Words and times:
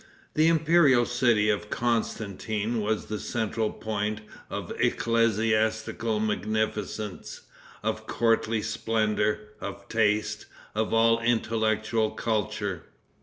The 0.33 0.47
imperial 0.47 1.05
city 1.05 1.51
of 1.51 1.69
Constantine 1.69 2.81
was 2.81 3.05
the 3.05 3.19
central 3.19 3.69
point 3.69 4.21
of 4.49 4.73
ecclesiastical 4.79 6.19
magnificence, 6.19 7.41
of 7.83 8.07
courtly 8.07 8.63
splendor, 8.63 9.49
of 9.61 9.87
taste, 9.89 10.47
of 10.73 10.91
all 10.91 11.19
intellectual 11.19 12.09
culture. 12.15 12.85